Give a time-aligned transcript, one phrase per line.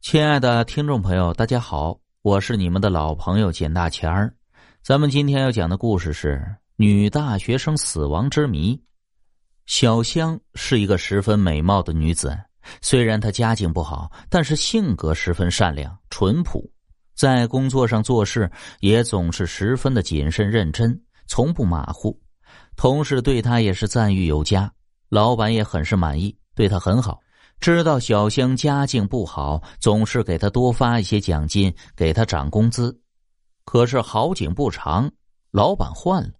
[0.00, 4.34] 亲爱的听众朋友，大家好，我是你们的老朋友简大钱儿。
[4.82, 6.42] 咱们今天要讲的故事是
[6.76, 8.80] 女大学生死亡之谜。
[9.66, 12.34] 小香是一个十分美貌的女子，
[12.80, 16.68] 虽然她家境不好，但是性格十分善良淳朴，
[17.14, 22.18] 在工作上做事也总是十分的谨慎认真，从不马虎。
[22.74, 24.72] 同事对她也是赞誉有加，
[25.10, 27.20] 老板也很是满意，对她很好。
[27.60, 32.98] 知道小香家境不好，总是给她多发一些奖金，给她涨工资。
[33.64, 35.10] 可是好景不长，
[35.50, 36.30] 老板换了。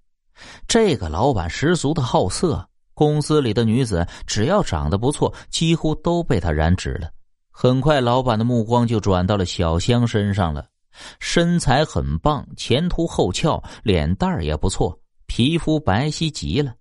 [0.67, 7.11] 这个老板十足的好色，公司里的女子只要长得不错，几乎都被他染指了。
[7.51, 10.67] 很快，老板的目光就转到了小香身上了。
[11.21, 16.75] 身材很棒，前凸后翘，脸蛋儿也不错，皮肤白皙极了。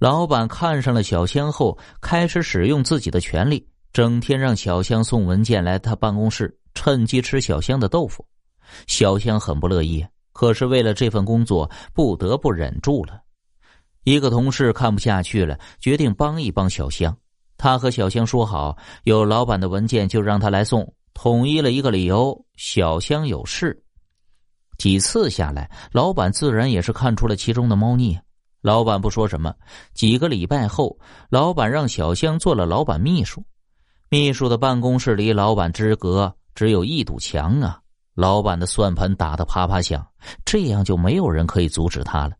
[0.00, 8.24] 老板看上了小香后，开始使用自己的权利，整天让小香送文件来他办公室，趁机吃小香的豆腐。
[8.86, 10.02] 小香很不乐意，
[10.32, 13.20] 可是为了这份工作，不得不忍住了。
[14.04, 17.14] 一个同事看不下去了，决定帮一帮小香。
[17.58, 18.74] 他和小香说好，
[19.04, 23.78] 有老板的文件就让他来送，统一了一个理由：小香有事。
[24.78, 28.18] 几次下来，老板自然也是看出了其中的猫腻。
[28.60, 29.54] 老板不说什么。
[29.94, 33.42] 几个礼拜后，老板让小香做了老板秘书。
[34.08, 37.80] 秘书的办公室离老板之隔只有一堵墙啊！
[38.14, 40.06] 老板的算盘打得啪啪响，
[40.44, 42.32] 这样就没有人可以阻止他了。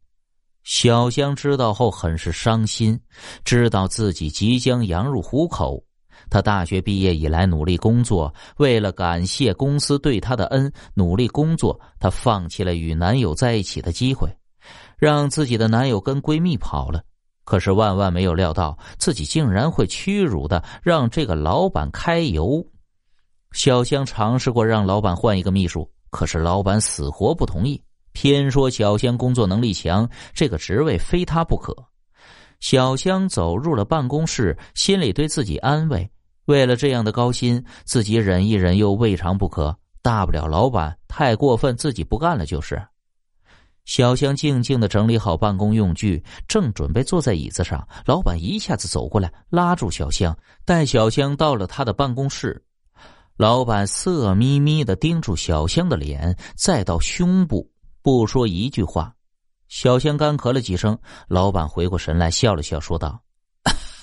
[0.62, 3.00] 小香知道后很是伤心，
[3.44, 5.82] 知道自己即将羊入虎口。
[6.28, 14.28] 她大学毕业以来努力工作，为了感谢公司对她的恩，努力工作，她放弃了与男友在一起的机会。
[15.00, 17.02] 让自己的男友跟闺蜜跑了，
[17.44, 22.62] 可是万万没有料到，自己竟然会屈辱的让这个老板揩油。
[23.52, 31.74] 小香尝试过让老板换一个秘书，可是老板死活不同意，偏说小香工作能力强，这个职位非她不可。
[32.60, 36.08] 小香走入了办公室，心里对自己安慰：
[36.44, 39.74] 为了这样的高薪，自己忍一忍又未尝不可。
[40.02, 42.80] 大不了老板太过分，自己不干了就是。
[43.84, 52.64] 小香静静的整理好办公用具，正准备坐在椅子上，老板一下子走过来，拉住小香，带小香到了他的办公室。
[53.36, 57.68] 老板色眯眯的盯住小香的脸，再到胸部，
[58.02, 59.14] 不说一句话。
[59.68, 63.20] 小香干咳了几声，老板回过神来，笑了笑，说道：“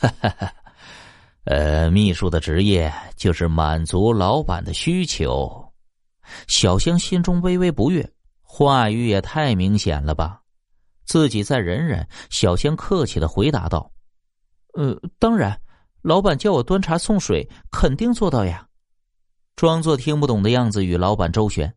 [0.01, 0.53] 哈哈
[1.45, 5.63] 呃，秘书的职业就是满足老板的需求。”
[6.47, 8.09] 小香心中微微不悦。
[8.57, 10.41] 话语也太明显了吧！
[11.05, 12.07] 自己再忍忍。
[12.31, 13.91] 小香客气的回答道
[14.73, 15.61] ：“呃，当然，
[16.01, 18.67] 老板叫我端茶送水，肯定做到呀。”
[19.55, 21.71] 装作听不懂的样子与老板周旋。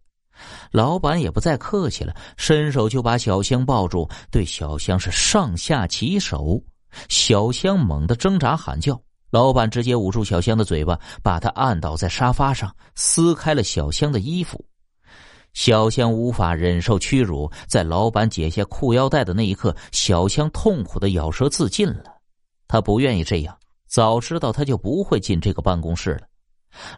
[0.70, 6.64] 老板也不再客气了，伸手就把小香抱住，对小香是上下其手。
[7.10, 8.98] 小香猛地挣扎喊叫，
[9.28, 14.64] 老板直接捂住小香的嘴巴，把她按倒在沙发上，撕开了小香的衣服。
[15.53, 22.05] 小香无法忍受屈辱，在老板解下裤腰带的那一刻，小香痛苦的咬舌自尽了。
[22.69, 23.56] 她不愿意这样，
[23.87, 26.22] 早知道她就不会进这个办公室了。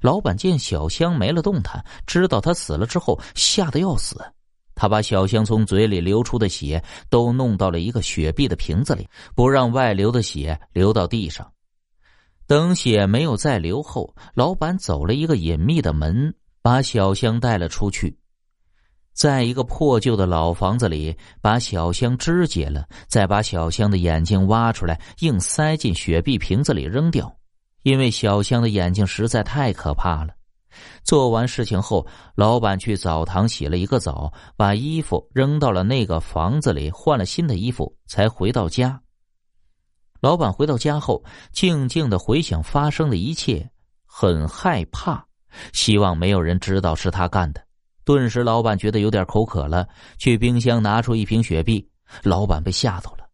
[0.03, 4.23] 老板见小香没了动弹，知道她死了之后，吓得要死。
[4.75, 11.47] 他把小香从嘴里流出的血都弄到了一个雪碧的瓶子里，不让外流的血流到地上。
[12.47, 18.17] 等血没有再流后，老板走了一个隐秘的门，把小香带了出去。
[19.13, 27.35] 在一个破旧的老房子里，把小香肢解了，再把小香的眼睛挖出来，硬塞进雪碧瓶子里扔掉。
[27.83, 30.35] 因为小香的眼睛实在太可怕了。
[31.05, 38.99] 做完事情后，老板去澡堂洗了一个澡，把衣服扔到了那个房子里，换了新的衣服，才回到家。
[40.21, 41.23] 老板回到家后，
[41.53, 43.69] 静静的回想发生的一切，
[44.07, 45.27] 很害怕，
[45.73, 47.61] 希望没有人知道是他干的。
[48.05, 49.89] 顿时，老板觉得有点口渴了，
[50.19, 51.89] 去冰箱拿出一瓶雪碧。
[52.23, 53.29] 老板被吓到了，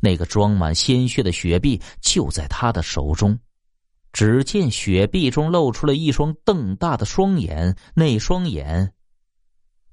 [0.00, 3.38] 那个装满鲜血的雪碧就在他的手中。
[4.12, 8.92] 只见雪碧中露出了一双瞪大的双眼，那双眼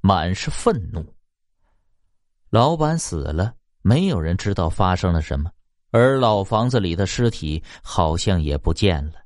[0.01, 1.05] 满是愤怒。
[2.49, 5.51] 老板死了，没有人知道发生了什么，
[5.91, 9.24] 而老房子里的尸体好像也不见了。